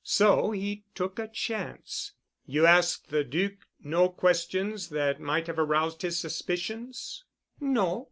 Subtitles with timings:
[0.03, 2.13] So he took a chance.
[2.47, 3.53] "You asked the Duc
[3.83, 7.23] no questions that might have aroused his suspicions?"
[7.59, 7.99] "No.